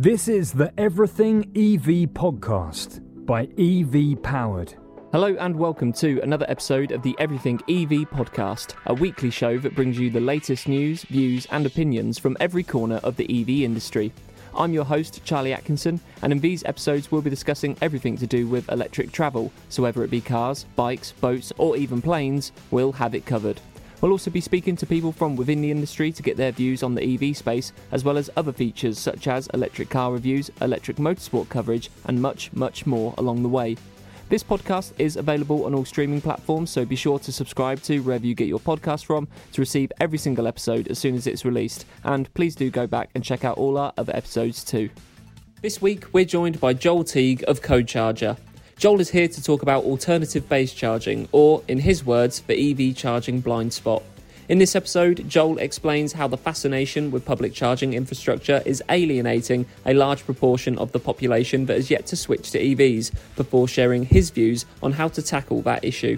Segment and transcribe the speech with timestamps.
[0.00, 4.76] This is the Everything EV podcast by EV Powered.
[5.10, 9.74] Hello and welcome to another episode of the Everything EV podcast, a weekly show that
[9.74, 14.12] brings you the latest news, views, and opinions from every corner of the EV industry.
[14.54, 18.46] I'm your host, Charlie Atkinson, and in these episodes, we'll be discussing everything to do
[18.46, 19.50] with electric travel.
[19.68, 23.60] So, whether it be cars, bikes, boats, or even planes, we'll have it covered.
[24.00, 26.94] We'll also be speaking to people from within the industry to get their views on
[26.94, 31.48] the EV space, as well as other features such as electric car reviews, electric motorsport
[31.48, 33.76] coverage, and much, much more along the way.
[34.28, 38.26] This podcast is available on all streaming platforms, so be sure to subscribe to wherever
[38.26, 41.86] you get your podcast from to receive every single episode as soon as it's released.
[42.04, 44.90] And please do go back and check out all our other episodes too.
[45.60, 48.36] This week, we're joined by Joel Teague of Co-Charger.
[48.78, 52.94] Joel is here to talk about alternative base charging, or in his words, the EV
[52.94, 54.04] charging blind spot.
[54.48, 59.94] In this episode, Joel explains how the fascination with public charging infrastructure is alienating a
[59.94, 64.30] large proportion of the population that has yet to switch to EVs, before sharing his
[64.30, 66.16] views on how to tackle that issue.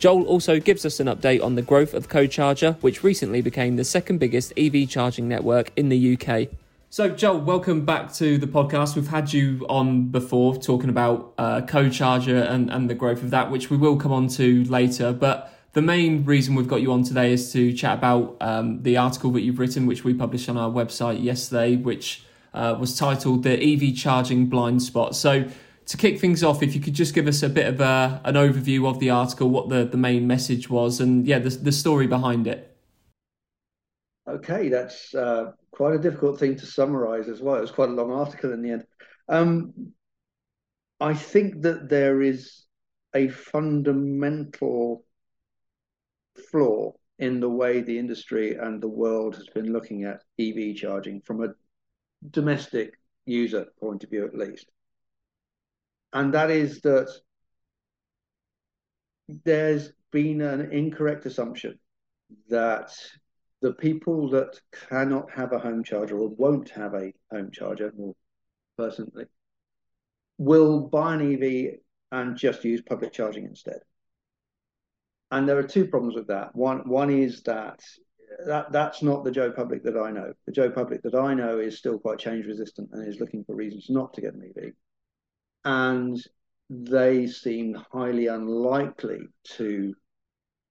[0.00, 3.84] Joel also gives us an update on the growth of Co-Charger, which recently became the
[3.84, 6.48] second biggest EV charging network in the UK.
[6.92, 8.96] So, Joel, welcome back to the podcast.
[8.96, 13.50] We've had you on before talking about uh, Co-Charger and, and the growth of that,
[13.50, 15.14] which we will come on to later.
[15.14, 18.98] But the main reason we've got you on today is to chat about um, the
[18.98, 23.42] article that you've written, which we published on our website yesterday, which uh, was titled
[23.42, 25.16] The EV Charging Blind Spot.
[25.16, 25.48] So,
[25.86, 28.34] to kick things off, if you could just give us a bit of a, an
[28.34, 32.06] overview of the article, what the, the main message was, and yeah, the, the story
[32.06, 32.76] behind it.
[34.28, 37.56] Okay, that's uh, quite a difficult thing to summarize as well.
[37.56, 38.84] It was quite a long article in the end.
[39.28, 39.92] Um,
[41.00, 42.64] I think that there is
[43.14, 45.04] a fundamental
[46.50, 51.20] flaw in the way the industry and the world has been looking at EV charging
[51.22, 51.54] from a
[52.30, 52.94] domestic
[53.26, 54.66] user point of view, at least.
[56.12, 57.08] And that is that
[59.44, 61.78] there's been an incorrect assumption
[62.48, 62.92] that
[63.62, 68.14] the people that cannot have a home charger or won't have a home charger more
[68.76, 69.26] personally
[70.36, 71.78] will buy an EV
[72.10, 73.78] and just use public charging instead.
[75.30, 76.54] And there are two problems with that.
[76.54, 77.80] One one is that
[78.46, 80.32] that that's not the Joe Public that I know.
[80.46, 83.54] The Joe Public that I know is still quite change resistant and is looking for
[83.54, 84.72] reasons not to get an EV.
[85.64, 86.20] And
[86.68, 89.20] they seem highly unlikely
[89.56, 89.94] to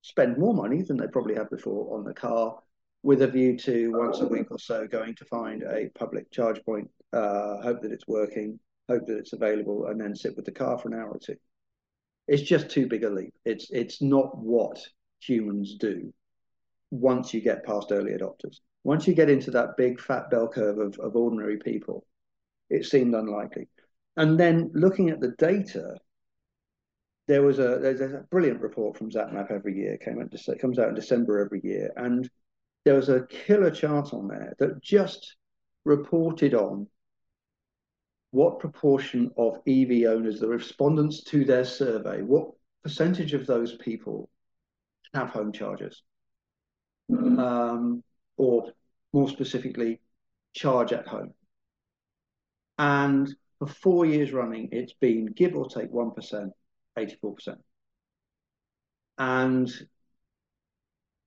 [0.01, 2.59] spend more money than they probably have before on the car
[3.03, 6.63] with a view to once a week or so going to find a public charge
[6.63, 10.51] point, uh, hope that it's working, hope that it's available, and then sit with the
[10.51, 11.35] car for an hour or two.
[12.27, 13.33] It's just too big a leap.
[13.43, 14.79] It's it's not what
[15.19, 16.13] humans do
[16.91, 18.59] once you get past early adopters.
[18.83, 22.05] Once you get into that big fat bell curve of, of ordinary people,
[22.69, 23.67] it seemed unlikely.
[24.17, 25.97] And then looking at the data,
[27.27, 29.97] there was a there's a brilliant report from ZapMap every year.
[29.97, 32.29] Came out comes out in December every year, and
[32.83, 35.35] there was a killer chart on there that just
[35.85, 36.87] reported on
[38.31, 42.51] what proportion of EV owners, the respondents to their survey, what
[42.83, 44.29] percentage of those people
[45.13, 46.01] have home chargers,
[47.11, 48.03] um,
[48.37, 48.71] or
[49.11, 49.99] more specifically,
[50.53, 51.33] charge at home.
[52.77, 56.51] And for four years running, it's been give or take 1%,
[56.97, 57.57] 84%.
[59.17, 59.71] And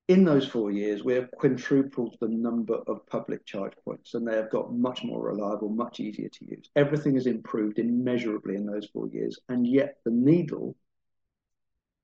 [0.09, 4.37] in those four years, we have quintupled the number of public charge points, and they
[4.37, 6.69] have got much more reliable, much easier to use.
[6.77, 10.77] Everything has improved immeasurably in those four years, and yet the needle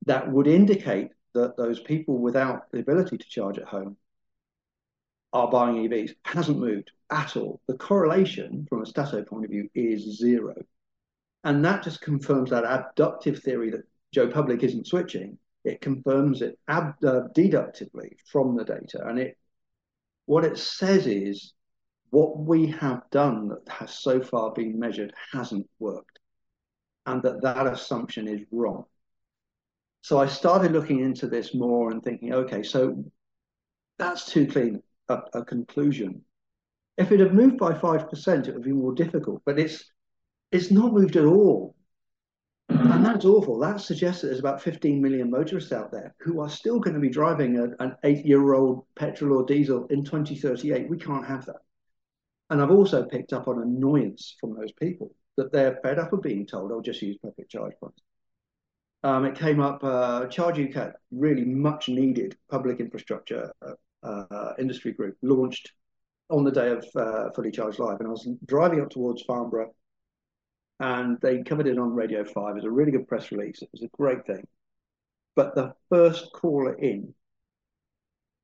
[0.06, 3.96] that would indicate that those people without the ability to charge at home
[5.32, 7.60] are buying EVs hasn't moved at all.
[7.68, 10.54] The correlation from a stato point of view is zero.
[11.44, 16.58] And that just confirms that abductive theory that Joe Public isn't switching it confirms it
[16.68, 19.06] ab- uh, deductively from the data.
[19.06, 19.36] And it
[20.26, 21.54] what it says is
[22.10, 26.18] what we have done that has so far been measured hasn't worked,
[27.06, 28.84] and that that assumption is wrong.
[30.02, 33.04] So I started looking into this more and thinking, okay, so
[33.98, 36.22] that's too clean a, a conclusion.
[36.96, 39.84] If it had moved by five percent, it would be more difficult, but it's
[40.52, 41.76] it's not moved at all
[42.70, 43.58] and that's awful.
[43.58, 47.00] That suggests that there's about 15 million motorists out there who are still going to
[47.00, 50.88] be driving a, an eight year old petrol or diesel in 2038.
[50.88, 51.60] We can't have that.
[52.50, 56.22] And I've also picked up on annoyance from those people that they're fed up of
[56.22, 58.02] being told, oh, just use public charge points.
[59.02, 64.92] Um, it came up, uh, Charge UK, really much needed public infrastructure uh, uh, industry
[64.92, 65.72] group, launched
[66.28, 69.74] on the day of uh, Fully Charged Live, and I was driving up towards Farnborough,
[70.80, 72.34] and they covered it on Radio 5.
[72.34, 73.60] It was a really good press release.
[73.62, 74.46] It was a great thing.
[75.36, 77.14] But the first caller in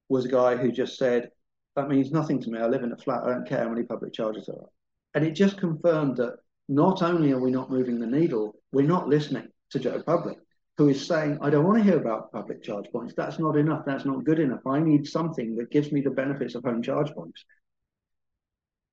[0.09, 1.31] was a guy who just said,
[1.75, 2.59] That means nothing to me.
[2.59, 3.25] I live in a flat.
[3.25, 4.69] I don't care how many public charges there are.
[5.15, 6.37] And it just confirmed that
[6.69, 10.37] not only are we not moving the needle, we're not listening to Joe Public,
[10.77, 13.15] who is saying, I don't want to hear about public charge points.
[13.17, 13.85] That's not enough.
[13.87, 14.67] That's not good enough.
[14.67, 17.45] I need something that gives me the benefits of home charge points.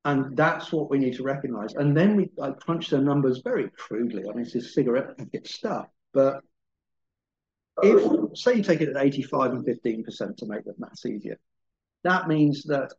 [0.05, 1.73] And that's what we need to recognize.
[1.75, 4.23] And then we I crunch the numbers very crudely.
[4.23, 5.88] I mean, this is cigarette packet stuff.
[6.13, 6.41] But
[7.81, 11.39] if, say, you take it at 85 and 15% to make the maths easier,
[12.03, 12.91] that means that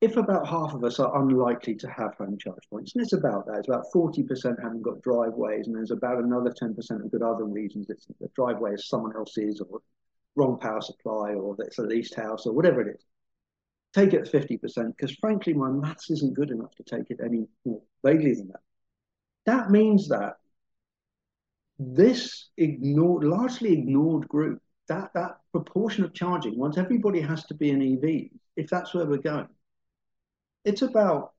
[0.00, 3.46] if about half of us are unlikely to have home charge points, and it's about
[3.46, 7.44] that, it's about 40% haven't got driveways, and there's about another 10% of good other
[7.44, 7.86] reasons.
[7.88, 9.80] It's the driveway is someone else's, or
[10.36, 13.04] wrong power supply, or it's a leased house, or whatever it is
[13.96, 17.80] take it 50%, because frankly, my maths isn't good enough to take it any more
[18.04, 18.60] vaguely than that.
[19.46, 20.36] That means that
[21.78, 27.70] this ignored, largely ignored group, that, that proportion of charging, once everybody has to be
[27.70, 29.48] an EV, if that's where we're going,
[30.64, 31.32] it's about,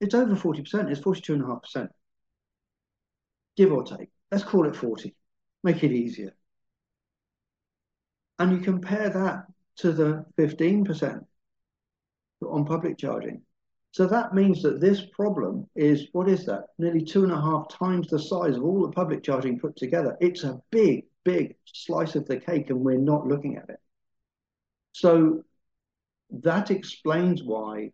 [0.00, 1.88] it's over 40%, it's 42.5%.
[3.56, 4.10] Give or take.
[4.30, 5.14] Let's call it 40.
[5.64, 6.34] Make it easier.
[8.38, 9.46] And you compare that
[9.78, 11.24] to the 15%
[12.50, 13.42] on public charging.
[13.92, 16.66] So that means that this problem is, what is that?
[16.78, 20.16] Nearly two and a half times the size of all the public charging put together.
[20.20, 23.80] It's a big, big slice of the cake and we're not looking at it.
[24.92, 25.44] So
[26.42, 27.92] that explains why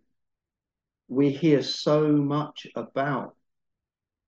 [1.09, 3.37] we hear so much about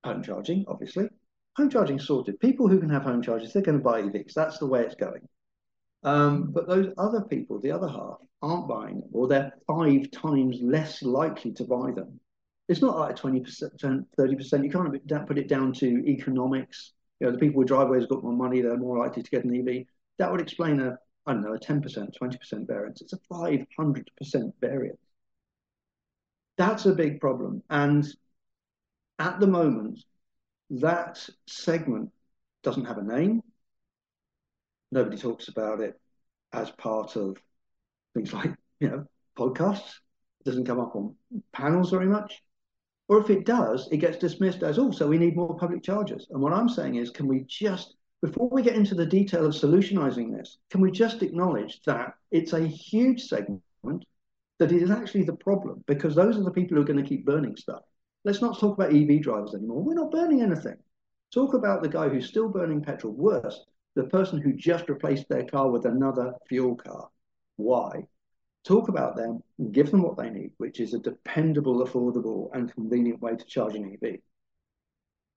[0.05, 1.09] home charging, obviously.
[1.57, 2.39] Home charging sorted.
[2.41, 4.35] People who can have home chargers, they're going to buy EVs.
[4.35, 5.27] That's the way it's going.
[6.05, 10.59] Um, but those other people, the other half, aren't buying them, or they're five times
[10.61, 12.21] less likely to buy them.
[12.69, 14.65] It's not like 20%, 30%.
[14.65, 16.93] You can't put it down to economics.
[17.21, 19.55] You know, the people with driveways got more money, they're more likely to get an
[19.55, 19.87] EV.
[20.19, 23.01] That would explain a, I don't know, a 10%, 20% variance.
[23.01, 24.99] It's a 500% variance.
[26.57, 27.63] That's a big problem.
[27.71, 28.07] And
[29.19, 30.01] at the moment,
[30.71, 32.11] that segment
[32.63, 33.43] doesn't have a name.
[34.95, 36.01] Nobody talks about it
[36.53, 37.37] as part of
[38.15, 39.05] things like, you know,
[39.37, 39.97] podcasts.
[40.41, 41.17] It doesn't come up on
[41.53, 42.41] panels very much.
[43.09, 46.29] Or if it does, it gets dismissed as, also, oh, we need more public charges.
[46.31, 49.53] And what I'm saying is, can we just, before we get into the detail of
[49.53, 54.05] solutionizing this, can we just acknowledge that it's a huge segment
[54.61, 57.27] that is actually the problem because those are the people who are going to keep
[57.27, 57.83] burning stuff.
[58.25, 59.83] Let's not talk about EV drivers anymore.
[59.83, 60.77] We're not burning anything.
[61.33, 63.13] Talk about the guy who's still burning petrol.
[63.13, 63.61] Worse,
[63.95, 67.09] the person who just replaced their car with another fuel car.
[67.57, 68.07] Why?
[68.65, 69.43] Talk about them,
[69.73, 73.75] give them what they need, which is a dependable, affordable, and convenient way to charge
[73.75, 74.17] an EV.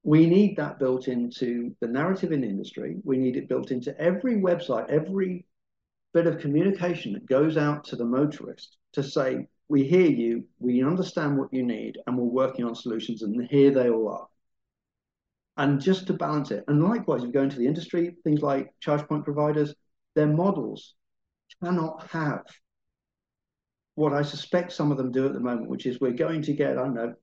[0.03, 2.95] We need that built into the narrative in the industry.
[3.03, 5.45] We need it built into every website, every
[6.13, 10.81] bit of communication that goes out to the motorist to say, we hear you, we
[10.81, 14.27] understand what you need, and we're working on solutions, and here they all are
[15.57, 16.63] and just to balance it.
[16.67, 19.73] And likewise, if you go into the industry, things like charge point providers,
[20.15, 20.95] their models
[21.61, 22.43] cannot have
[23.95, 26.53] what I suspect some of them do at the moment, which is we're going to
[26.53, 27.15] get, I don't know,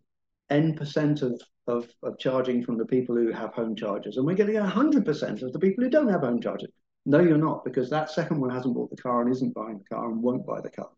[0.50, 4.34] N percent of, of, of charging from the people who have home chargers, and we're
[4.34, 6.70] getting 100% of the people who don't have home chargers.
[7.06, 9.94] No, you're not, because that second one hasn't bought the car and isn't buying the
[9.94, 10.90] car and won't buy the car.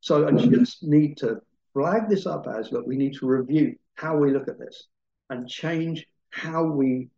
[0.00, 0.54] So I mm-hmm.
[0.54, 1.40] just need to
[1.74, 4.86] flag this up as look, we need to review how we look at this
[5.30, 7.08] and change how we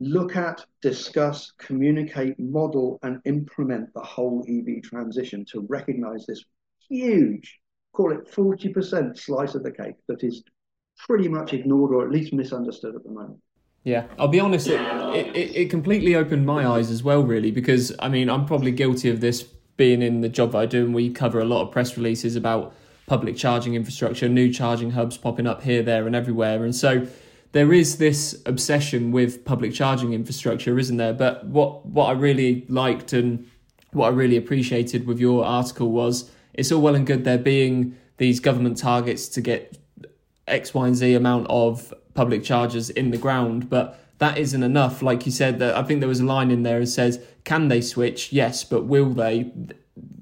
[0.00, 6.44] look at, discuss, communicate, model, and implement the whole EV transition to recognize this
[6.88, 7.60] huge,
[7.92, 10.42] call it 40% slice of the cake that is
[10.98, 13.38] pretty much ignored or at least misunderstood at the moment.
[13.84, 14.80] Yeah, I'll be honest, it,
[15.36, 19.08] it, it completely opened my eyes as well, really, because I mean, I'm probably guilty
[19.08, 19.42] of this
[19.76, 22.36] being in the job that I do, and we cover a lot of press releases
[22.36, 22.74] about
[23.06, 26.64] public charging infrastructure, new charging hubs popping up here, there, and everywhere.
[26.64, 27.08] And so
[27.52, 31.12] there is this obsession with public charging infrastructure, isn't there?
[31.12, 33.48] But what what I really liked and
[33.92, 37.96] what I really appreciated with your article was it's all well and good there being
[38.16, 39.78] these government targets to get
[40.46, 45.02] X, Y, and Z amount of public chargers in the ground, but that isn't enough.
[45.02, 47.68] Like you said, that I think there was a line in there that says, "Can
[47.68, 48.32] they switch?
[48.32, 49.52] Yes, but will they?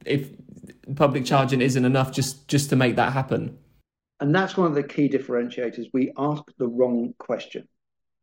[0.04, 0.30] If
[0.96, 3.58] public charging isn't enough, just just to make that happen."
[4.20, 5.86] And that's one of the key differentiators.
[5.92, 7.66] We ask the wrong question.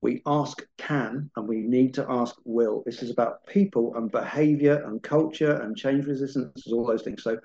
[0.01, 2.83] We ask can and we need to ask will.
[2.85, 7.23] This is about people and behavior and culture and change resistance, all those things.
[7.23, 7.39] So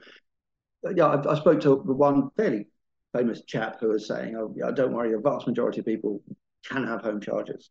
[0.94, 2.66] yeah, I, I, spoke to one fairly
[3.14, 6.22] famous chap who was saying, "Oh, yeah, don't worry, a vast majority of people
[6.68, 7.70] can have home chargers."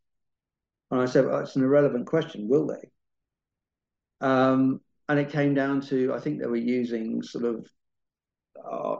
[0.90, 2.48] And I said, well, "It's an irrelevant question.
[2.48, 2.90] Will they?"
[4.26, 7.68] Um, and it came down to I think they were using sort of
[8.66, 8.96] uh,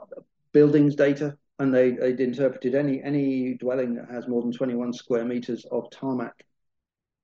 [0.52, 5.24] buildings data, and they they interpreted any any dwelling that has more than 21 square
[5.24, 6.44] meters of tarmac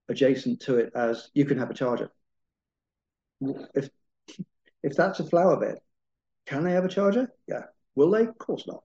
[0.09, 2.11] adjacent to it as you can have a charger.
[3.73, 3.89] If
[4.83, 5.79] if that's a flower bed,
[6.45, 7.31] can they have a charger?
[7.47, 7.63] Yeah.
[7.95, 8.25] Will they?
[8.25, 8.83] Of course not.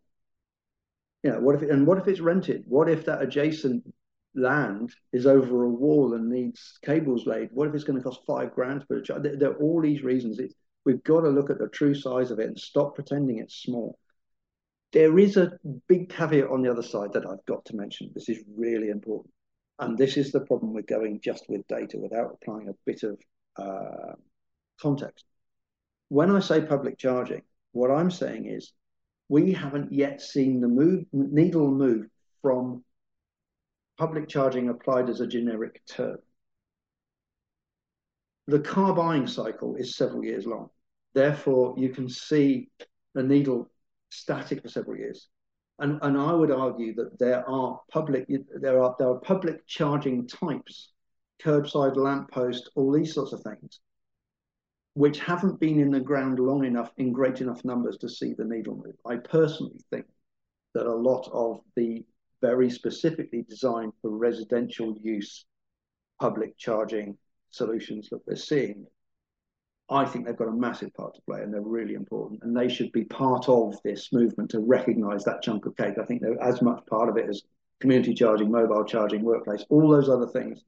[1.22, 2.64] You know, what if it, and what if it's rented?
[2.66, 3.94] What if that adjacent
[4.34, 7.50] land is over a wall and needs cables laid?
[7.52, 9.22] What if it's going to cost five grand to put a charger?
[9.22, 10.38] There, there are all these reasons.
[10.84, 13.98] We've got to look at the true size of it and stop pretending it's small.
[14.94, 15.58] There is a
[15.88, 18.12] big caveat on the other side that I've got to mention.
[18.14, 19.34] This is really important.
[19.80, 23.18] And this is the problem with going just with data without applying a bit of
[23.56, 24.12] uh,
[24.80, 25.24] context.
[26.10, 28.72] When I say public charging, what I'm saying is
[29.28, 32.06] we haven't yet seen the move, needle move
[32.40, 32.84] from
[33.98, 36.18] public charging applied as a generic term.
[38.46, 40.70] The car buying cycle is several years long.
[41.14, 42.68] Therefore, you can see
[43.14, 43.70] the needle
[44.14, 45.28] static for several years.
[45.78, 48.26] And, and I would argue that there are public
[48.60, 50.92] there are there are public charging types,
[51.42, 53.80] curbside lamppost, all these sorts of things,
[54.94, 58.44] which haven't been in the ground long enough in great enough numbers to see the
[58.44, 58.94] needle move.
[59.04, 60.06] I personally think
[60.74, 62.04] that a lot of the
[62.40, 65.44] very specifically designed for residential use
[66.20, 67.16] public charging
[67.50, 68.86] solutions that we're seeing
[69.90, 72.42] I think they've got a massive part to play and they're really important.
[72.42, 75.98] And they should be part of this movement to recognize that chunk of cake.
[76.00, 77.42] I think they're as much part of it as
[77.80, 80.64] community charging, mobile charging, workplace, all those other things.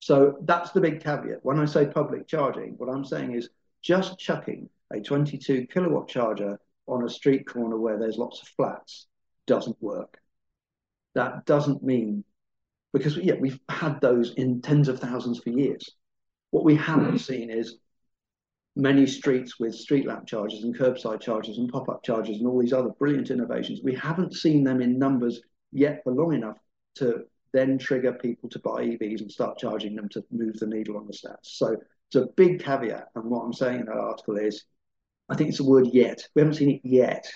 [0.00, 1.40] So that's the big caveat.
[1.42, 3.48] When I say public charging, what I'm saying is
[3.82, 9.06] just chucking a 22 kilowatt charger on a street corner where there's lots of flats
[9.46, 10.18] doesn't work.
[11.14, 12.24] That doesn't mean
[12.92, 15.90] because yeah, we've had those in tens of thousands for years.
[16.50, 17.20] What we haven't mm.
[17.20, 17.76] seen is
[18.78, 22.72] many streets with street lamp chargers and curbside chargers and pop-up chargers and all these
[22.72, 23.80] other brilliant innovations.
[23.82, 25.42] We haven't seen them in numbers
[25.72, 26.56] yet for long enough
[26.94, 30.96] to then trigger people to buy EVs and start charging them to move the needle
[30.96, 31.36] on the stats.
[31.42, 33.08] So it's a big caveat.
[33.16, 34.64] And what I'm saying in that article is,
[35.28, 36.22] I think it's the word yet.
[36.34, 37.28] We haven't seen it yet.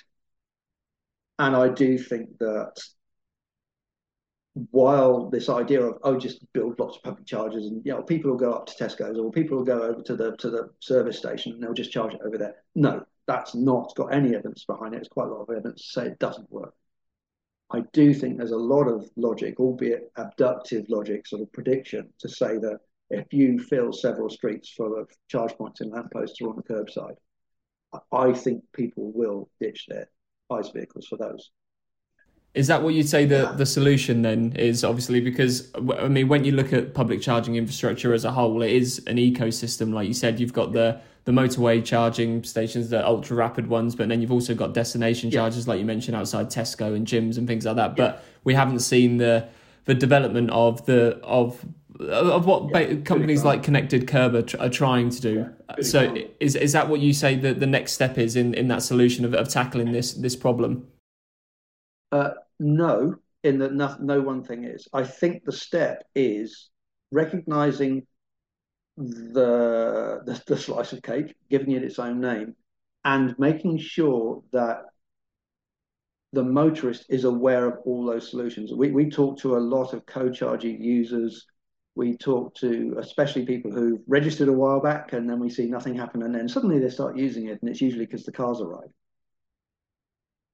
[1.41, 2.81] And I do think that
[4.71, 8.31] while this idea of oh just build lots of public chargers and you know people
[8.31, 11.17] will go up to Tesco's or people will go over to the to the service
[11.17, 12.57] station and they'll just charge it over there.
[12.75, 14.99] No, that's not got any evidence behind it.
[14.99, 16.75] It's quite a lot of evidence to say it doesn't work.
[17.71, 22.29] I do think there's a lot of logic, albeit abductive logic, sort of prediction to
[22.29, 26.57] say that if you fill several streets full of charge points and lampposts or on
[26.57, 27.17] the curbside,
[28.11, 30.09] I think people will ditch their
[30.51, 31.51] ICE vehicles for those.
[32.55, 34.85] Is that what you'd say the, the solution then is?
[34.85, 38.73] Obviously, because I mean, when you look at public charging infrastructure as a whole, it
[38.73, 39.95] is an ecosystem.
[39.95, 44.09] Like you said, you've got the the motorway charging stations, the ultra rapid ones, but
[44.09, 47.65] then you've also got destination chargers, like you mentioned, outside Tesco and gyms and things
[47.65, 47.97] like that.
[47.97, 49.49] But we haven't seen the
[49.85, 51.65] the development of the of
[52.01, 55.49] of what yeah, companies like Connected Kerb are, are trying to do.
[55.79, 58.69] Yeah, so, is is that what you say that the next step is in, in
[58.69, 60.87] that solution of, of tackling this this problem?
[62.13, 64.87] Uh, no, in that no, no one thing is.
[64.93, 66.71] I think the step is
[67.11, 68.07] recognizing
[68.97, 72.55] the, the, the slice of cake, giving it its own name,
[73.05, 74.85] and making sure that
[76.33, 78.73] the motorist is aware of all those solutions.
[78.73, 81.47] We we talk to a lot of co-charging users.
[81.95, 85.95] We talk to especially people who've registered a while back, and then we see nothing
[85.95, 88.91] happen, and then suddenly they start using it, and it's usually because the cars arrive.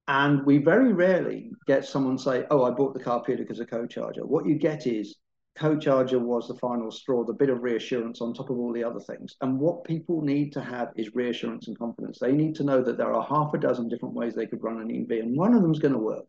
[0.08, 3.68] And we very rarely get someone say, "Oh, I bought the car purely because of
[3.68, 5.16] co-charger." What you get is
[5.54, 9.00] co-charger was the final straw, the bit of reassurance on top of all the other
[9.00, 9.36] things.
[9.42, 12.18] And what people need to have is reassurance and confidence.
[12.18, 14.80] They need to know that there are half a dozen different ways they could run
[14.80, 16.26] an EV, and one of them's going to work.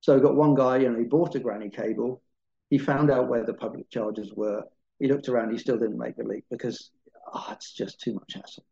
[0.00, 2.22] So I got one guy, you know, he bought a granny cable.
[2.70, 4.64] He found out where the public chargers were.
[4.98, 5.52] He looked around.
[5.52, 6.90] He still didn't make the leap because
[7.32, 8.64] oh, it's just too much hassle.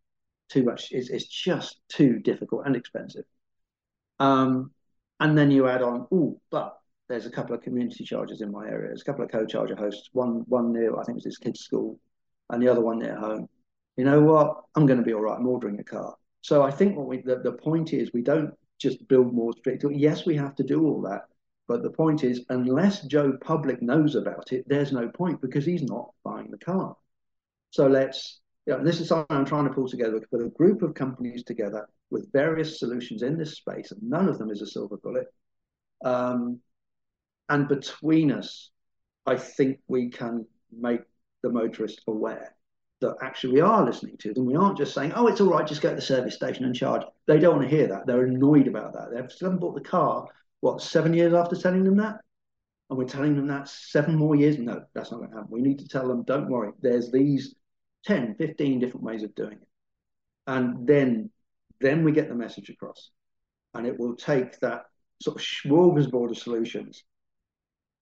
[0.48, 0.90] Too much.
[0.92, 3.24] It's, it's just too difficult and expensive.
[4.18, 4.72] Um,
[5.20, 8.66] and then you add on, oh, but there's a couple of community charges in my
[8.66, 8.88] area.
[8.88, 10.10] There's a couple of co-charger hosts.
[10.12, 11.98] One one near, I think it was his kid's school,
[12.50, 13.48] and the other one near home.
[13.96, 14.62] You know what?
[14.74, 15.38] I'm going to be all right.
[15.38, 16.14] I'm ordering a car.
[16.42, 19.84] So I think what we the, the point is we don't just build more streets.
[19.90, 21.22] Yes, we have to do all that.
[21.68, 25.82] But the point is, unless Joe Public knows about it, there's no point because he's
[25.82, 26.96] not buying the car.
[27.70, 30.82] So let's, you know, this is something I'm trying to pull together, put a group
[30.82, 34.66] of companies together with various solutions in this space, and none of them is a
[34.66, 35.26] silver bullet.
[36.04, 36.60] Um,
[37.48, 38.70] and between us,
[39.26, 41.00] I think we can make
[41.42, 42.54] the motorist aware
[43.00, 44.46] that actually we are listening to them.
[44.46, 46.74] We aren't just saying, oh, it's all right, just go to the service station and
[46.74, 47.02] charge.
[47.26, 48.06] They don't want to hear that.
[48.06, 49.10] They're annoyed about that.
[49.10, 50.26] They haven't bought the car,
[50.60, 52.20] what, seven years after telling them that?
[52.88, 54.58] And we're telling them that seven more years?
[54.58, 55.50] No, that's not going to happen.
[55.50, 57.54] We need to tell them, don't worry, there's these
[58.04, 59.68] 10, 15 different ways of doing it.
[60.46, 61.30] And then,
[61.80, 63.10] then we get the message across.
[63.74, 64.84] And it will take that
[65.22, 67.02] sort of smorgasbord of solutions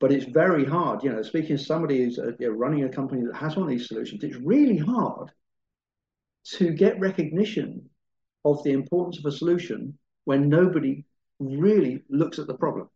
[0.00, 1.02] but it's very hard.
[1.02, 3.64] You know, speaking as somebody who's uh, you know, running a company that has one
[3.64, 5.30] of these solutions, it's really hard
[6.56, 7.88] to get recognition
[8.44, 11.04] of the importance of a solution when nobody
[11.40, 12.88] really looks at the problem.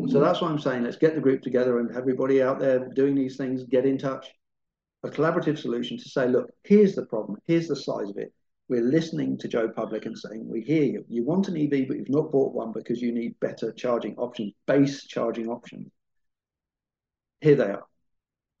[0.00, 0.10] Mm-hmm.
[0.10, 3.14] So that's why I'm saying let's get the group together and everybody out there doing
[3.14, 4.26] these things get in touch.
[5.04, 8.32] A collaborative solution to say, look, here's the problem, here's the size of it.
[8.68, 11.04] We're listening to Joe Public and saying, we hear you.
[11.08, 14.52] You want an EV, but you've not bought one because you need better charging options,
[14.66, 15.90] base charging options.
[17.40, 17.84] Here they are.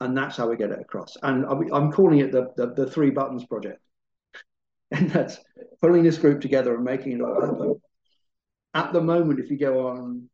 [0.00, 1.16] And that's how we get it across.
[1.22, 3.80] And I'm calling it the, the, the three buttons project.
[4.90, 5.38] And that's
[5.80, 7.80] pulling this group together and making it all happen.
[8.74, 10.28] At the moment, if you go on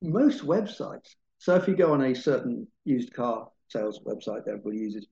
[0.00, 4.78] most websites, so if you go on a certain used car sales website that everybody
[4.78, 5.06] uses,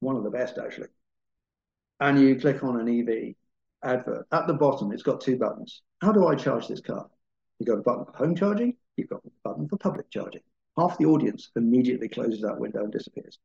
[0.00, 0.88] one of the best actually,
[2.02, 3.34] and you click on an EV
[3.84, 5.82] advert, at the bottom, it's got two buttons.
[6.00, 7.08] How do I charge this car?
[7.58, 10.42] You've got a button for home charging, you've got a button for public charging.
[10.76, 13.38] Half the audience immediately closes that window and disappears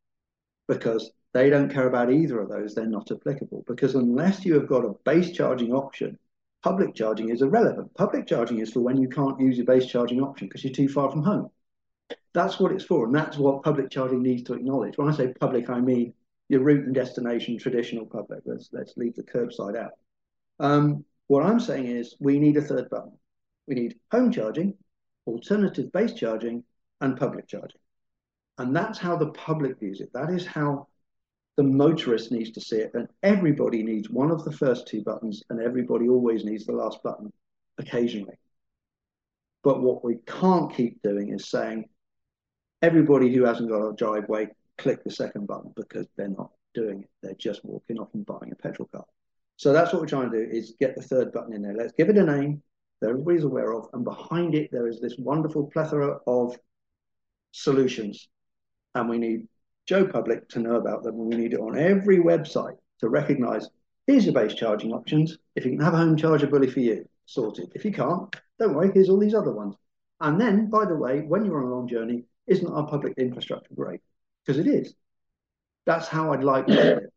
[0.68, 2.74] because they don't care about either of those.
[2.74, 6.18] They're not applicable because unless you have got a base charging option,
[6.64, 7.94] public charging is irrelevant.
[7.94, 10.90] Public charging is for when you can't use your base charging option because you're too
[10.90, 11.52] far from home.
[12.34, 13.06] That's what it's for.
[13.06, 14.98] And that's what public charging needs to acknowledge.
[14.98, 16.14] When I say public, I mean
[16.50, 18.42] your route and destination traditional public.
[18.46, 19.92] Let's let's leave the curbside out.
[20.60, 23.12] Um, what I'm saying is we need a third button.
[23.68, 24.74] We need home charging,
[25.26, 26.64] alternative base charging,
[27.02, 27.82] and public charging.
[28.58, 30.12] And that's how the public views it.
[30.14, 30.88] That is how
[31.58, 32.92] the motorist needs to see it.
[32.94, 37.04] And everybody needs one of the first two buttons, and everybody always needs the last
[37.04, 37.32] button
[37.78, 38.36] occasionally.
[39.64, 41.90] But what we can't keep doing is saying
[42.82, 47.10] everybody who hasn't got a driveway click the second button because they're not doing it.
[47.22, 49.06] They're just walking off and buying a petrol car.
[49.58, 51.76] So that's what we're trying to do is get the third button in there.
[51.76, 52.62] Let's give it a name
[53.02, 53.88] that everybody's aware of.
[53.94, 56.56] And behind it, there is this wonderful plethora of
[57.52, 58.30] solutions.
[58.94, 59.48] And we need
[59.88, 61.16] Joe Public to know about them.
[61.16, 63.68] And we need it on every website to recognize
[64.06, 65.38] here's your base charging options.
[65.56, 67.72] If you can have a home charger bully for you, sorted.
[67.76, 69.76] If you can't, don't worry, here's all these other ones.
[70.22, 73.74] And then, by the way, when you're on a long journey, isn't our public infrastructure
[73.76, 74.02] great?
[74.48, 74.94] Because it is.
[75.86, 77.02] That's how I'd like to.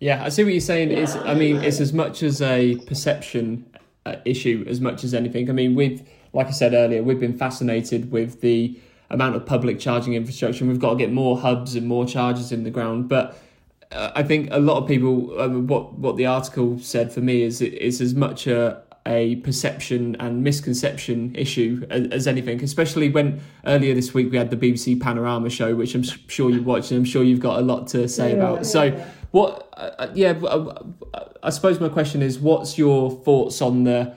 [0.00, 0.90] Yeah, I see what you're saying.
[0.90, 3.64] Is I mean, it's as much as a perception
[4.04, 5.48] uh, issue as much as anything.
[5.48, 8.78] I mean, we've, like I said earlier, we've been fascinated with the
[9.10, 10.64] amount of public charging infrastructure.
[10.66, 13.36] We've got to get more hubs and more chargers in the ground, but.
[13.90, 15.38] Uh, I think a lot of people.
[15.38, 19.36] Uh, what what the article said for me is it is as much a a
[19.36, 24.56] perception and misconception issue as, as, anything, especially when earlier this week we had the
[24.56, 27.88] BBC Panorama show, which I'm sure you watched and I'm sure you've got a lot
[27.88, 28.66] to say yeah, about.
[28.66, 28.90] So,
[29.32, 30.84] what, uh, uh yeah, uh,
[31.42, 34.14] I suppose my question is what's your thoughts on the.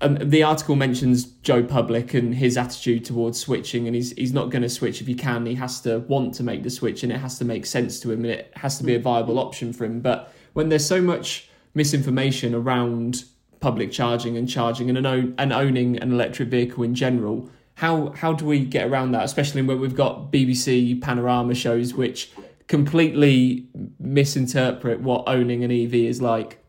[0.00, 4.50] Um, the article mentions Joe Public and his attitude towards switching, and he's he's not
[4.50, 5.46] going to switch if he can.
[5.46, 8.10] He has to want to make the switch, and it has to make sense to
[8.10, 10.00] him, and it has to be a viable option for him.
[10.00, 13.24] But when there's so much misinformation around
[13.64, 17.48] public charging and charging and, own, and owning an electric vehicle in general.
[17.76, 22.30] How how do we get around that, especially when we've got BBC panorama shows which
[22.66, 23.66] completely
[23.98, 26.62] misinterpret what owning an EV is like?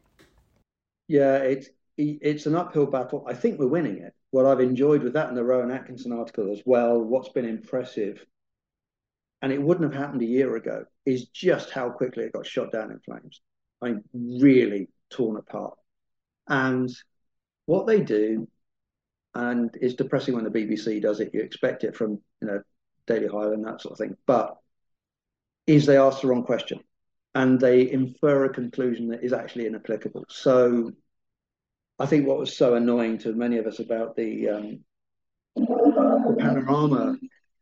[1.10, 3.26] Yeah, it's it's an uphill battle.
[3.28, 4.14] I think we're winning it.
[4.32, 8.26] What I've enjoyed with that and the Rowan Atkinson article as well, what's been impressive,
[9.42, 12.72] and it wouldn't have happened a year ago, is just how quickly it got shot
[12.72, 13.42] down in flames.
[13.82, 14.04] I mean,
[14.42, 15.78] really torn apart.
[16.48, 16.90] And
[17.66, 18.48] what they do,
[19.34, 22.62] and it's depressing when the BBC does it, you expect it from, you know,
[23.08, 24.58] Daily Highland, that sort of thing, but
[25.68, 26.80] is they ask the wrong question
[27.34, 30.26] and they infer a conclusion that is actually inapplicable.
[30.30, 30.92] So
[32.00, 34.80] I think what was so annoying to many of us about the, um,
[35.56, 37.18] the Panorama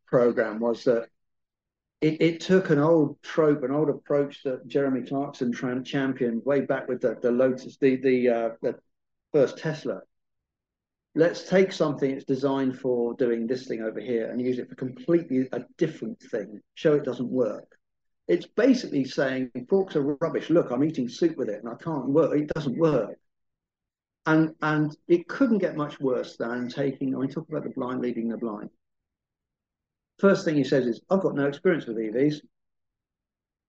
[0.07, 1.07] program was that
[2.03, 6.89] it, it, took an old trope, an old approach that Jeremy Clarkson championed way back
[6.89, 8.75] with the, the Lotus, the the, uh, the
[9.31, 10.01] first Tesla.
[11.15, 14.75] Let's take something that's designed for doing this thing over here and use it for
[14.75, 16.59] completely a different thing.
[16.73, 17.67] Show it doesn't work.
[18.27, 20.49] It's basically saying forks are rubbish.
[20.49, 22.35] Look, I'm eating soup with it and I can't work.
[22.35, 23.17] It doesn't work.
[24.25, 27.15] And and it couldn't get much worse than taking.
[27.15, 28.71] I mean, talk about the blind leading the blind.
[30.23, 32.39] First thing he says is, "I've got no experience with EVs,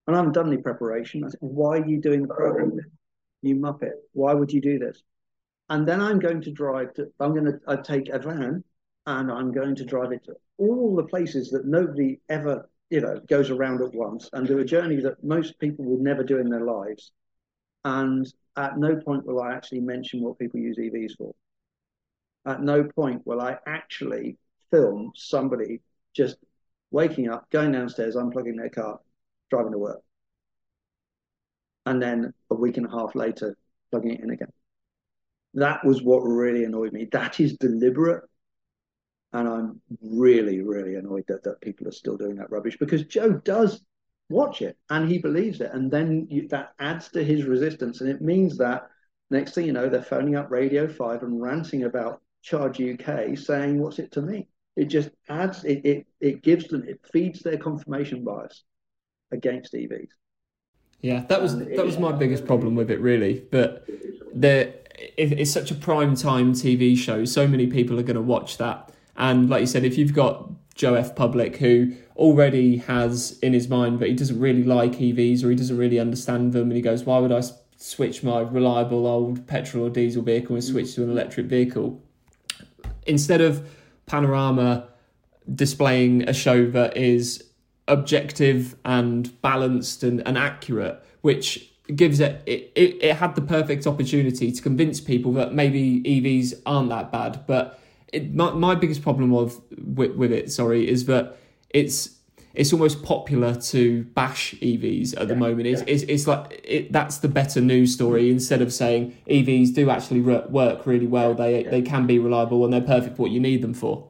[0.06, 2.78] and I haven't done any preparation." I said, "Why are you doing the program?
[3.42, 3.94] You muppet!
[4.12, 5.02] Why would you do this?"
[5.68, 7.12] And then I'm going to drive to.
[7.18, 8.62] I'm going to I take a van,
[9.04, 13.18] and I'm going to drive it to all the places that nobody ever you know
[13.26, 16.50] goes around at once, and do a journey that most people would never do in
[16.50, 17.10] their lives,
[17.84, 21.34] and at no point will I actually mention what people use EVs for.
[22.46, 24.38] At no point will I actually
[24.70, 25.80] film somebody
[26.14, 26.36] just
[26.90, 29.00] waking up, going downstairs, unplugging their car,
[29.50, 30.00] driving to work.
[31.86, 33.56] And then a week and a half later,
[33.90, 34.52] plugging it in again.
[35.54, 37.08] That was what really annoyed me.
[37.12, 38.24] That is deliberate.
[39.32, 43.32] And I'm really, really annoyed that, that people are still doing that rubbish because Joe
[43.32, 43.80] does
[44.30, 48.08] watch it and he believes it and then you, that adds to his resistance and
[48.08, 48.88] it means that
[49.30, 53.78] next thing you know they're phoning up radio 5 and ranting about charge uk saying
[53.78, 57.58] what's it to me it just adds it it, it gives them it feeds their
[57.58, 58.64] confirmation bias
[59.32, 60.08] against evs
[61.00, 63.86] yeah that was that was my biggest problem with it really but
[64.34, 64.74] there
[65.16, 68.92] it's such a prime time tv show so many people are going to watch that
[69.16, 71.14] and like you said if you've got Joe F.
[71.14, 75.56] Public, who already has in his mind that he doesn't really like EVs or he
[75.56, 77.42] doesn't really understand them, and he goes, "Why would I
[77.76, 82.02] switch my reliable old petrol or diesel vehicle and switch to an electric vehicle?"
[83.06, 83.68] Instead of
[84.06, 84.88] Panorama
[85.54, 87.44] displaying a show that is
[87.88, 94.50] objective and balanced and, and accurate, which gives it, it, it had the perfect opportunity
[94.50, 97.78] to convince people that maybe EVs aren't that bad, but
[98.12, 101.36] it, my, my biggest problem with, with with it, sorry, is that
[101.70, 102.10] it's
[102.54, 105.66] it's almost popular to bash EVs at the moment.
[105.66, 109.90] It's, it's, it's like it, that's the better news story instead of saying EVs do
[109.90, 111.34] actually re- work really well.
[111.34, 111.70] They yeah.
[111.70, 114.08] they can be reliable and they're perfect for what you need them for.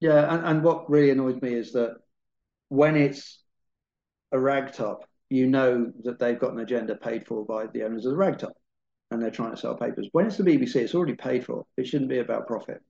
[0.00, 1.96] Yeah, and, and what really annoys me is that
[2.68, 3.40] when it's
[4.32, 8.12] a ragtop, you know that they've got an agenda paid for by the owners of
[8.12, 8.52] the ragtop,
[9.10, 10.08] and they're trying to sell papers.
[10.12, 11.64] When it's the BBC, it's already paid for.
[11.76, 12.82] It shouldn't be about profit.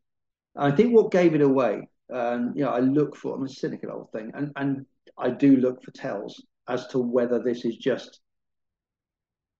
[0.56, 3.92] I think what gave it away, um, you know, I look for, I'm a cynical
[3.92, 8.20] old thing, and, and I do look for tells as to whether this is just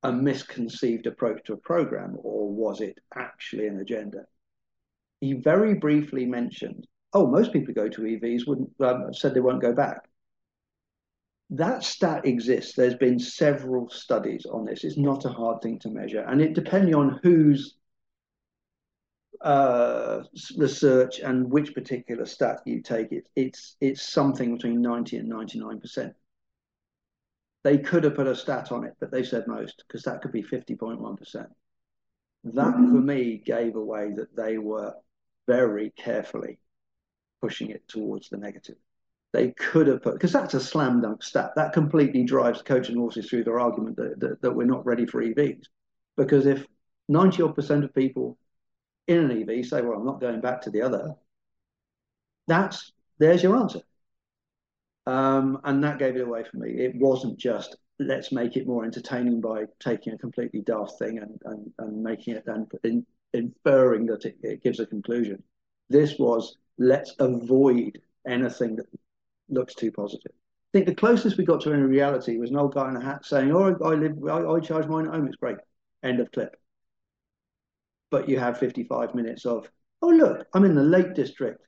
[0.03, 4.25] a misconceived approach to a program or was it actually an agenda.
[5.21, 9.63] He very briefly mentioned, oh, most people go to EVs wouldn't um, said they won't
[9.63, 10.09] go back.
[11.51, 12.75] That stat exists.
[12.75, 14.85] There's been several studies on this.
[14.85, 17.78] It's not a hard thing to measure, and it depending on whose
[19.41, 20.23] uh,
[20.57, 25.81] research and which particular stat you take it, it's it's something between 90 and 99
[25.81, 26.15] percent.
[27.65, 30.33] They could have put a stat on it, but they said most because that could
[30.33, 31.49] be 50.1 percent.
[32.45, 34.95] That for me gave away that they were
[35.47, 36.59] very carefully
[37.41, 38.77] pushing it towards the negative.
[39.33, 41.53] They could have put because that's a slam dunk stat.
[41.57, 45.07] That completely drives coach and horses through their argument that, that, that we're not ready
[45.07, 45.67] for EVs.
[46.17, 46.67] Because if
[47.09, 48.39] 90 odd percent of people
[49.09, 51.15] in an EV say, well, I'm not going back to the other,
[52.47, 53.81] that's there's your answer.
[55.07, 56.71] Um, and that gave it away for me.
[56.71, 61.41] It wasn't just let's make it more entertaining by taking a completely daft thing and,
[61.47, 65.43] and, and making it and in, inferring that it, it gives a conclusion.
[65.89, 68.87] This was let's avoid anything that
[69.49, 70.33] looks too positive.
[70.33, 73.01] I think the closest we got to in reality was an old guy in a
[73.01, 75.27] hat saying, "Oh, I live, I, I charge mine at home.
[75.27, 75.57] It's great."
[76.05, 76.55] End of clip
[78.11, 79.71] but you have 55 minutes of,
[80.03, 81.61] oh, look, I'm in the Lake District.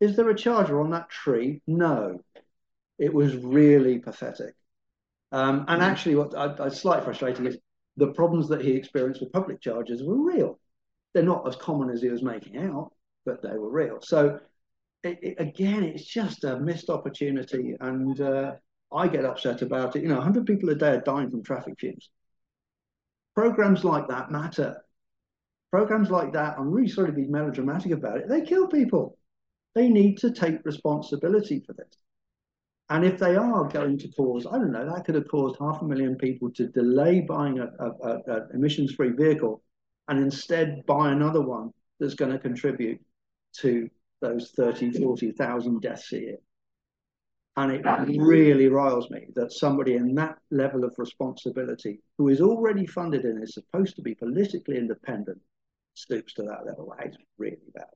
[0.00, 1.62] Is there a charger on that tree?
[1.66, 2.20] No.
[2.98, 4.54] It was really pathetic.
[5.32, 5.88] Um, and hmm.
[5.88, 7.58] actually, what I, I slightly frustrating is
[7.96, 10.58] the problems that he experienced with public chargers were real.
[11.12, 12.92] They're not as common as he was making out,
[13.24, 14.00] but they were real.
[14.00, 14.40] So,
[15.02, 17.76] it, it, again, it's just a missed opportunity.
[17.80, 18.54] And uh,
[18.92, 20.02] I get upset about it.
[20.02, 22.10] You know, 100 people a day are dying from traffic fumes.
[23.34, 24.83] Programs like that matter
[25.74, 29.18] programs like that, I'm really sorry to be melodramatic about it, they kill people.
[29.74, 31.98] They need to take responsibility for this.
[32.90, 35.82] And if they are going to cause, I don't know, that could have caused half
[35.82, 39.64] a million people to delay buying a, a, a, a emissions-free vehicle
[40.06, 43.00] and instead buy another one that's going to contribute
[43.54, 46.36] to those 30, 40,000 deaths a year.
[47.56, 52.86] And it really riles me that somebody in that level of responsibility, who is already
[52.86, 55.40] funded and is supposed to be politically independent,
[55.94, 56.94] stoops to that level.
[57.00, 57.86] It's really bad.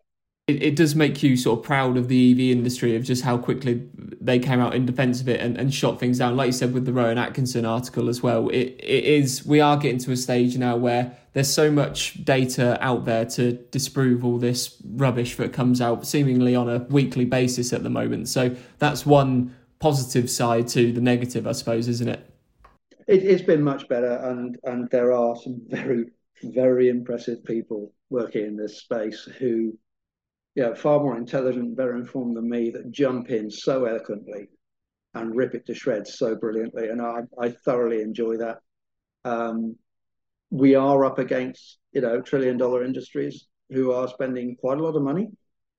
[0.48, 3.37] It, it does make you sort of proud of the EV industry of just how
[3.37, 6.37] quickly they came out in defence of it and, and shot things down.
[6.37, 9.76] Like you said with the Rowan Atkinson article as well, it, it is we are
[9.76, 14.38] getting to a stage now where there's so much data out there to disprove all
[14.38, 18.28] this rubbish that comes out seemingly on a weekly basis at the moment.
[18.28, 22.28] So that's one positive side to the negative, I suppose, isn't it?
[23.06, 26.06] it it's been much better, and and there are some very
[26.42, 29.77] very impressive people working in this space who
[30.59, 34.48] yeah, far more intelligent, better informed than me that jump in so eloquently
[35.14, 36.88] and rip it to shreds so brilliantly.
[36.88, 38.59] And I, I thoroughly enjoy that.
[39.24, 39.77] Um,
[40.51, 44.96] we are up against, you know, trillion dollar industries who are spending quite a lot
[44.96, 45.29] of money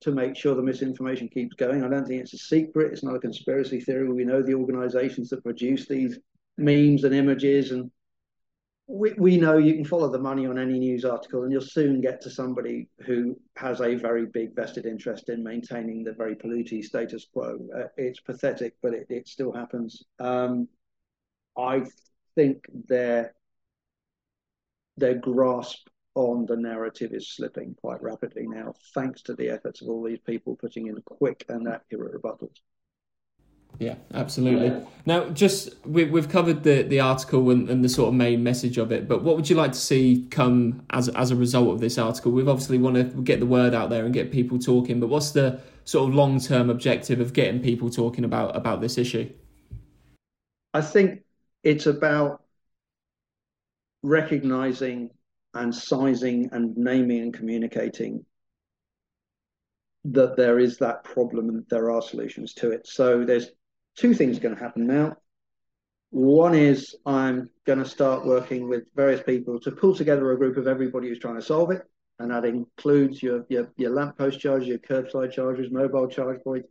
[0.01, 1.83] to make sure the misinformation keeps going.
[1.83, 2.93] I don't think it's a secret.
[2.93, 4.09] It's not a conspiracy theory.
[4.09, 6.19] We know the organizations that produce these
[6.57, 7.91] memes and images and
[8.89, 12.01] we, we know you can follow the money on any news article and you'll soon
[12.01, 16.81] get to somebody who has a very big vested interest in maintaining the very polluting
[16.81, 17.59] status quo.
[17.77, 20.03] Uh, it's pathetic, but it, it still happens.
[20.19, 20.67] Um,
[21.55, 21.83] I
[22.33, 23.35] think their
[24.97, 29.87] their grasp on the narrative is slipping quite rapidly now, thanks to the efforts of
[29.87, 32.57] all these people putting in quick and accurate rebuttals.
[33.79, 34.85] Yeah, absolutely.
[35.05, 38.77] Now, just we, we've covered the, the article and, and the sort of main message
[38.77, 41.79] of it, but what would you like to see come as as a result of
[41.79, 42.33] this article?
[42.33, 45.31] We've obviously want to get the word out there and get people talking, but what's
[45.31, 49.31] the sort of long term objective of getting people talking about about this issue?
[50.73, 51.21] I think
[51.63, 52.43] it's about
[54.03, 55.09] recognizing
[55.53, 58.25] and sizing and naming and communicating
[60.03, 62.85] that there is that problem and there are solutions to it.
[62.85, 63.51] So there's
[63.99, 65.15] two things are going to happen now.
[66.11, 70.57] One is I'm going to start working with various people to pull together a group
[70.57, 71.83] of everybody who's trying to solve it.
[72.17, 76.67] And that includes your, your, your lamppost chargers, your curbside chargers, mobile charge points,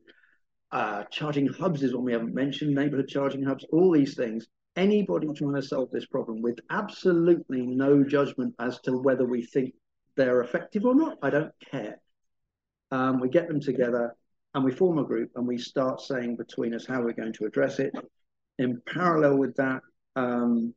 [0.72, 4.46] uh, charging hubs is one we haven't mentioned, neighborhood charging hubs, all these things.
[4.76, 9.74] Anybody trying to solve this problem with absolutely no judgment as to whether we think
[10.16, 12.00] they're effective or not, I don't care.
[12.90, 14.14] Um, we get them together
[14.58, 17.44] and we form a group and we start saying between us how we're going to
[17.44, 17.94] address it.
[18.58, 19.82] In parallel with that,
[20.16, 20.74] um,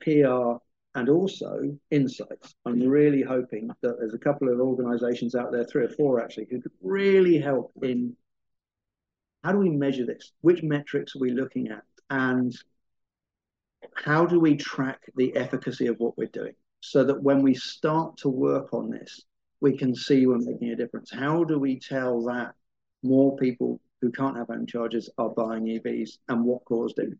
[0.00, 0.56] PR
[0.96, 2.56] and also insights.
[2.64, 6.48] I'm really hoping that there's a couple of organizations out there, three or four actually,
[6.50, 8.16] who could really help in
[9.44, 10.32] how do we measure this?
[10.40, 11.84] Which metrics are we looking at?
[12.10, 12.52] And
[13.94, 18.16] how do we track the efficacy of what we're doing so that when we start
[18.16, 19.22] to work on this,
[19.60, 21.10] we can see we're making a difference.
[21.10, 22.54] How do we tell that
[23.02, 27.10] more people who can't have home chargers are buying EVs and what caused it?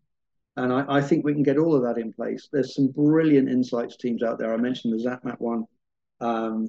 [0.57, 2.49] And I, I, think we can get all of that in place.
[2.51, 4.55] There's some brilliant insights teams out there.
[4.55, 5.65] I mentioned the ZapMap one
[6.21, 6.69] um,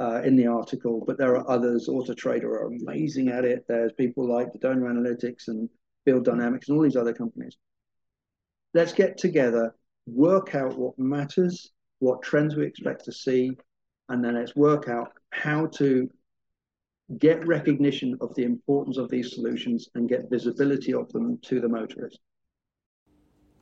[0.00, 1.88] uh, in the article, but there are others.
[1.88, 3.66] AutoTrader are amazing at it.
[3.68, 5.68] There's people like the Donor Analytics and
[6.04, 7.56] Field Dynamics and all these other companies.
[8.72, 9.74] Let's get together,
[10.06, 13.56] work out what matters, what trends we expect to see,
[14.12, 16.08] and then let's work out how to
[17.18, 21.68] get recognition of the importance of these solutions and get visibility of them to the
[21.68, 22.20] motorist.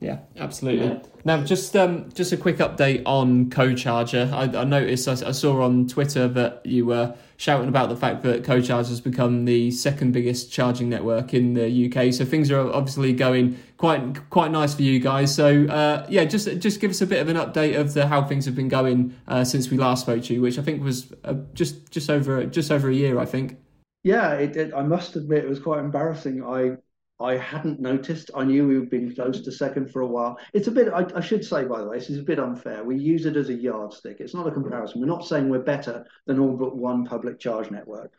[0.01, 0.99] Yeah, absolutely.
[1.25, 4.33] Now, just um, just a quick update on CoCharger.
[4.33, 8.23] I, I noticed I, I, saw on Twitter that you were shouting about the fact
[8.23, 12.11] that CoCharger has become the second biggest charging network in the UK.
[12.11, 15.35] So things are obviously going quite quite nice for you guys.
[15.35, 18.23] So uh, yeah, just just give us a bit of an update of the how
[18.23, 21.13] things have been going uh, since we last spoke to you, which I think was
[21.25, 23.59] uh, just just over just over a year, I think.
[24.03, 26.43] Yeah, it, it, I must admit it was quite embarrassing.
[26.43, 26.77] I
[27.21, 28.31] I hadn't noticed.
[28.35, 30.37] I knew we had been close to second for a while.
[30.53, 32.83] It's a bit, I, I, should say, by the way, this is a bit unfair.
[32.83, 34.19] We use it as a yardstick.
[34.19, 35.01] It's not a comparison.
[35.01, 38.11] We're not saying we're better than all but one public charge network.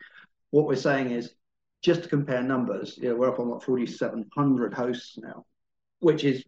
[0.51, 1.33] What we're saying is
[1.81, 5.45] just to compare numbers, you know, we're up on what, 4,700 hosts now,
[5.99, 6.45] which is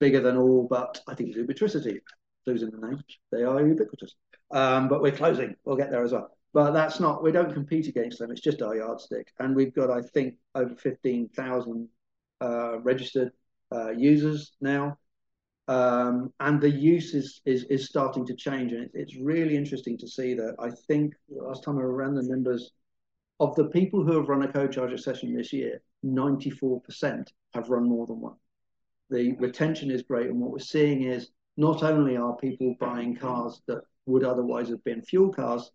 [0.00, 2.00] bigger than all but, I think, it's Ubitricity.
[2.44, 4.16] Losing the name, they are ubiquitous.
[4.50, 5.54] Um, but we're closing.
[5.64, 6.36] We'll get there as well.
[6.54, 8.30] But that's not, we don't compete against them.
[8.30, 9.32] It's just our yardstick.
[9.38, 11.88] And we've got, I think, over 15,000
[12.40, 13.32] uh, registered
[13.74, 14.98] uh, users now.
[15.68, 18.72] Um, and the use is, is, is starting to change.
[18.72, 22.22] And it, it's really interesting to see that I think last time I ran the
[22.22, 22.72] numbers
[23.40, 28.06] of the people who have run a CoCharger session this year, 94% have run more
[28.06, 28.36] than one.
[29.08, 30.26] The retention is great.
[30.26, 34.82] And what we're seeing is not only are people buying cars that would otherwise have
[34.84, 35.70] been fuel cars,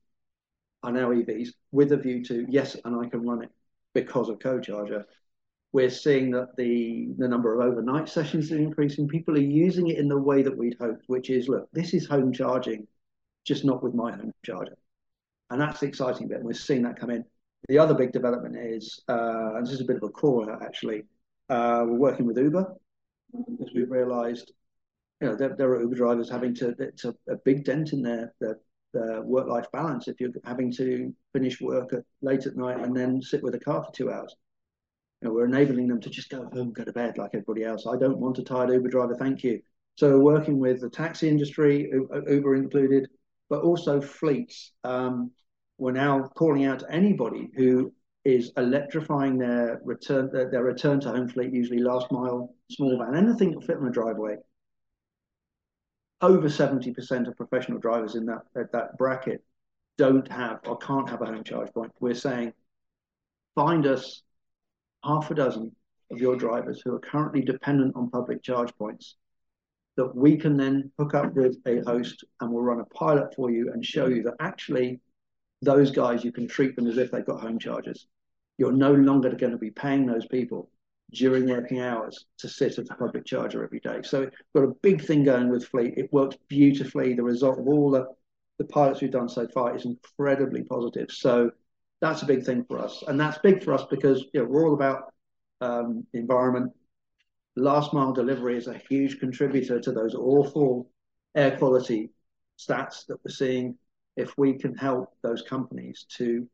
[0.88, 3.50] are now EVs with a view to yes, and I can run it
[3.94, 5.04] because of CoCharger.
[5.74, 9.08] We're seeing that the the number of overnight sessions is increasing.
[9.08, 12.08] People are using it in the way that we'd hoped, which is look, this is
[12.08, 12.88] home charging,
[13.46, 14.78] just not with my home charger,
[15.50, 16.42] and that's the exciting bit.
[16.42, 17.26] We're seeing that come in.
[17.68, 21.04] The other big development is, uh, and this is a bit of a call actually,
[21.50, 22.76] uh, we're working with Uber
[23.32, 24.52] because we've realised,
[25.20, 28.02] you know, there, there, are Uber drivers having to, it's a, a big dent in
[28.02, 28.60] their, their,
[28.94, 33.22] their work-life balance if you're having to finish work at, late at night and then
[33.22, 34.36] sit with a car for two hours.
[35.22, 37.88] You know, we're enabling them to just go home, go to bed like everybody else.
[37.88, 39.62] I don't want a tired Uber driver, thank you.
[39.96, 43.10] So we're working with the taxi industry, Uber included,
[43.50, 44.74] but also fleets.
[44.84, 45.32] Um,
[45.80, 47.94] we're now calling out to anybody who
[48.26, 53.16] is electrifying their return their, their, return to home fleet, usually last mile small van,
[53.16, 54.36] anything that fit on a driveway.
[56.22, 59.44] Over 70% of professional drivers in that that bracket
[59.98, 61.92] don't have or can't have a home charge point.
[62.00, 62.54] We're saying
[63.56, 64.22] find us
[65.04, 65.76] half a dozen
[66.12, 69.16] of your drivers who are currently dependent on public charge points
[69.96, 73.50] that we can then hook up with a host and we'll run a pilot for
[73.50, 75.00] you and show you that actually
[75.64, 78.06] those guys, you can treat them as if they've got home charges.
[78.60, 80.70] You're no longer going to be paying those people
[81.12, 84.00] during working hours to sit at a public charger every day.
[84.04, 85.94] So we've got a big thing going with Fleet.
[85.98, 87.14] It works beautifully.
[87.14, 88.08] The result of all the,
[88.58, 91.10] the pilots we've done so far is incredibly positive.
[91.12, 91.52] So
[92.02, 93.04] that's a big thing for us.
[93.08, 95.14] And that's big for us because you know, we're all about
[95.62, 96.72] um, environment.
[97.56, 100.90] Last mile delivery is a huge contributor to those awful
[101.36, 102.10] air quality
[102.60, 103.78] stats that we're seeing
[104.16, 106.48] if we can help those companies to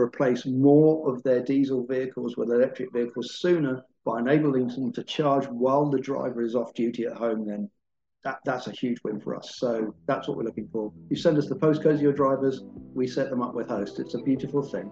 [0.00, 5.46] replace more of their diesel vehicles with electric vehicles sooner by enabling them to charge
[5.46, 7.70] while the driver is off duty at home, then
[8.24, 9.56] that, that's a huge win for us.
[9.56, 10.92] So that's what we're looking for.
[11.08, 12.62] You send us the postcodes of your drivers,
[12.94, 13.98] we set them up with hosts.
[13.98, 14.90] It's a beautiful thing.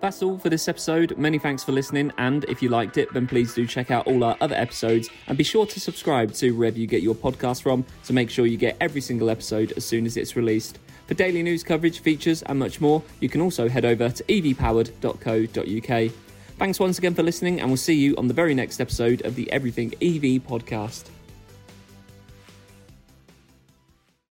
[0.00, 1.18] That's all for this episode.
[1.18, 4.24] Many thanks for listening, and if you liked it, then please do check out all
[4.24, 7.84] our other episodes and be sure to subscribe to wherever you get your podcast from
[8.04, 10.78] to make sure you get every single episode as soon as it's released.
[11.06, 16.12] For daily news coverage, features, and much more, you can also head over to evpowered.co.uk.
[16.56, 19.34] Thanks once again for listening, and we'll see you on the very next episode of
[19.34, 21.10] the Everything EV podcast.